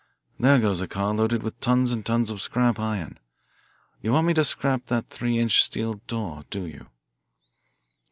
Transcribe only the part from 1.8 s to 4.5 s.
and tons of scrap iron. You want me to